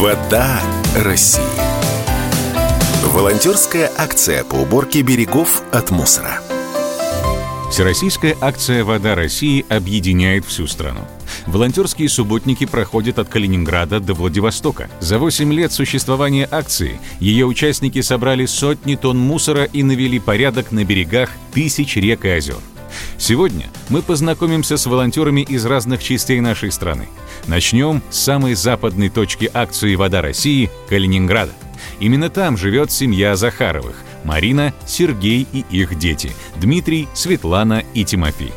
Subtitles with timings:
[0.00, 0.62] Вода
[0.94, 1.42] России.
[3.02, 6.40] Волонтерская акция по уборке берегов от мусора.
[7.68, 11.00] Всероссийская акция «Вода России» объединяет всю страну.
[11.48, 14.88] Волонтерские субботники проходят от Калининграда до Владивостока.
[15.00, 20.84] За 8 лет существования акции ее участники собрали сотни тонн мусора и навели порядок на
[20.84, 22.60] берегах тысяч рек и озер.
[23.18, 27.08] Сегодня мы познакомимся с волонтерами из разных частей нашей страны.
[27.46, 31.52] Начнем с самой западной точки акции «Вода России»– Калининграда.
[32.00, 38.52] Именно там живет семья Захаровых– Марина, Сергей и их дети– Дмитрий, Светлана и Тимофей.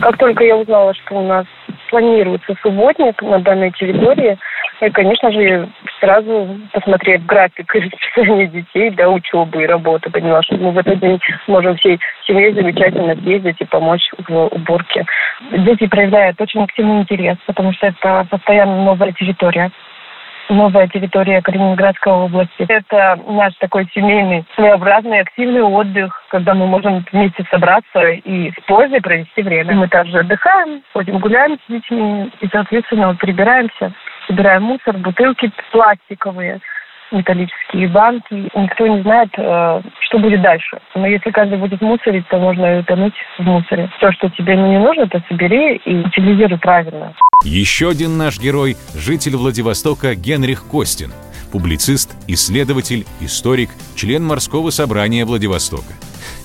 [0.00, 1.46] Как только я узнала, что у нас
[1.90, 4.38] планируется субботник на данной территории,
[4.80, 5.70] и, конечно же,
[6.02, 10.10] сразу посмотреть график расписания детей до учебы и работы.
[10.10, 15.06] Поняла, что мы в этот день сможем всей семьей замечательно съездить и помочь в уборке.
[15.52, 19.70] Дети проявляют очень активный интерес, потому что это постоянно новая территория
[20.48, 22.66] новая территория Калининградской области.
[22.68, 29.00] Это наш такой семейный, своеобразный, активный отдых, когда мы можем вместе собраться и с пользой
[29.00, 29.74] провести время.
[29.74, 33.92] Мы также отдыхаем, ходим гуляем с детьми и, соответственно, прибираемся
[34.32, 36.60] собираем мусор, бутылки пластиковые,
[37.10, 38.50] металлические банки.
[38.54, 40.78] Никто не знает, э, что будет дальше.
[40.94, 43.90] Но если каждый будет мусорить, то можно и утонуть в мусоре.
[44.00, 47.14] То, что тебе не нужно, то собери и утилизируй правильно.
[47.44, 51.12] Еще один наш герой– житель Владивостока Генрих Костин.
[51.52, 55.92] Публицист, исследователь, историк, член морского собрания Владивостока.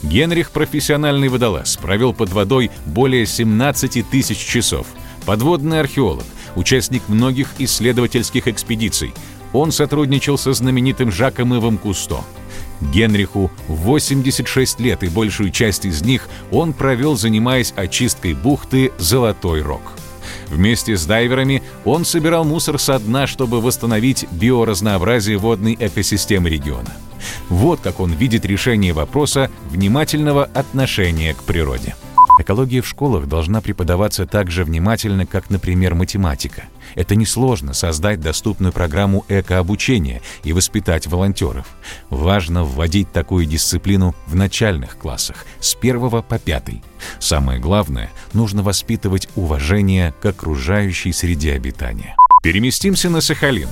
[0.03, 4.87] Генрих– профессиональный водолаз, провел под водой более 17 тысяч часов.
[5.25, 6.23] Подводный археолог,
[6.57, 9.13] участник многих исследовательских экспедиций.
[9.53, 12.17] Он сотрудничал со знаменитым Жаком Ивом Кусто.
[12.81, 19.81] Генриху 86 лет, и большую часть из них он провел, занимаясь очисткой бухты Золотой Рог.
[20.47, 26.91] Вместе с дайверами он собирал мусор со дна, чтобы восстановить биоразнообразие водной экосистемы региона.
[27.49, 31.95] Вот как он видит решение вопроса внимательного отношения к природе.
[32.47, 36.63] Экология в школах должна преподаваться так же внимательно, как, например, математика.
[36.95, 41.65] Это несложно создать доступную программу экообучения и воспитать волонтеров.
[42.09, 46.81] Важно вводить такую дисциплину в начальных классах, с первого по пятый.
[47.19, 52.15] Самое главное, нужно воспитывать уважение к окружающей среде обитания.
[52.43, 53.67] Переместимся на Сахалин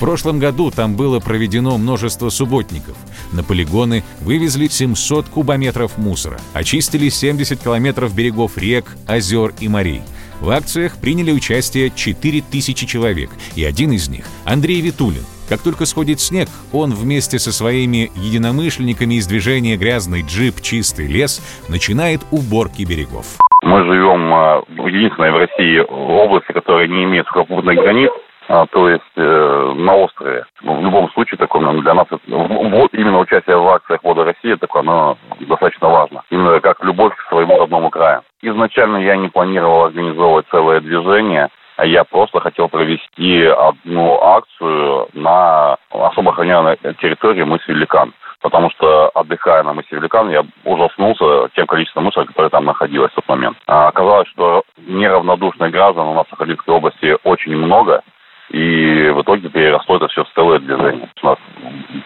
[0.00, 2.96] прошлом году там было проведено множество субботников.
[3.32, 10.02] На полигоны вывезли 700 кубометров мусора, очистили 70 километров берегов рек, озер и морей.
[10.40, 15.22] В акциях приняли участие 4000 человек, и один из них– Андрей Витулин.
[15.50, 20.60] Как только сходит снег, он вместе со своими единомышленниками из движения «Грязный джип.
[20.60, 23.36] Чистый лес» начинает уборки берегов.
[23.62, 28.10] Мы живем а, в единственной в России области, которая не имеет сухопутных границ.
[28.52, 30.44] А, то есть э, на острове.
[30.60, 35.16] В любом случае, такое для нас вот именно участие в акциях «Вода России» такое, оно
[35.38, 36.22] достаточно важно.
[36.30, 38.22] Именно как любовь к своему родному краю.
[38.42, 45.76] Изначально я не планировал организовывать целое движение, а я просто хотел провести одну акцию на
[45.90, 48.12] особо охраняемой территории мыс Великан.
[48.42, 53.14] Потому что, отдыхая на мысе Великан, я ужаснулся тем количеством мусора, которое там находилось в
[53.14, 53.58] тот момент.
[53.68, 58.02] А оказалось, что неравнодушных граждан у нас в Сахалинской области очень много,
[58.50, 61.08] и в итоге переросло это все в целое движение.
[61.22, 61.38] У нас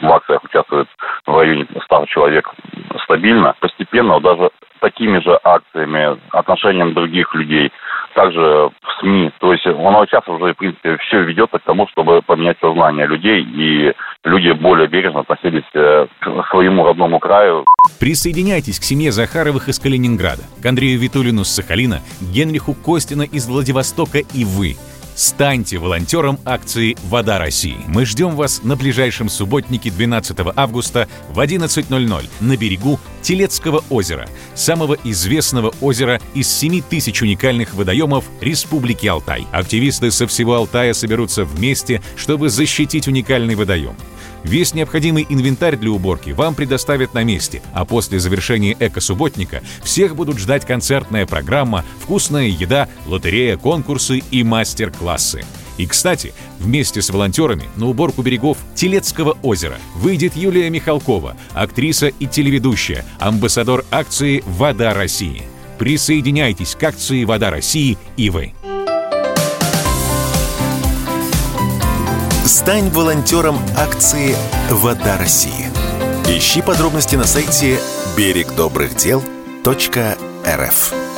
[0.01, 0.89] в акциях участвует
[1.27, 2.51] в районе 100 человек
[3.05, 3.55] стабильно.
[3.61, 4.51] Постепенно, даже
[4.81, 7.73] такими же акциями, отношением других людей,
[8.15, 9.33] также в СМИ.
[9.41, 13.43] То есть оно сейчас уже, в принципе, все ведется к тому, чтобы поменять сознание людей,
[13.43, 13.95] и
[14.25, 17.65] люди более бережно относились э, к своему родному краю.
[17.99, 24.19] Присоединяйтесь к семье Захаровых из Калининграда, к Андрею Витулину с Сахалина, Генриху Костина из Владивостока
[24.19, 24.77] и вы–
[25.15, 27.77] Станьте волонтером акции «Вода России».
[27.87, 34.99] Мы ждем вас на ближайшем субботнике 12 августа в 11.00 на берегу Телецкого озера, самого
[35.05, 39.47] известного озера из 7 тысяч уникальных водоемов Республики Алтай.
[39.53, 43.95] Активисты со всего Алтая соберутся вместе, чтобы защитить уникальный водоем.
[44.45, 50.39] Весь необходимый инвентарь для уборки вам предоставят на месте, а после завершения эко-субботника всех будут
[50.39, 55.45] ждать концертная программа, вкусная еда, лотерея, конкурсы и мастер-классы.
[55.79, 62.27] И, кстати, вместе с волонтерами на уборку берегов Телецкого озера выйдет Юлия Михалкова, актриса и
[62.27, 65.43] телеведущая, амбассадор акции «Вода России».
[65.79, 68.53] Присоединяйтесь к акции «Вода России» и вы.
[72.47, 74.37] Стань волонтером акции
[74.69, 75.71] «Вода России».
[76.29, 77.81] Ищи подробности на сайте
[78.19, 81.14] берегдобрыхдел.рф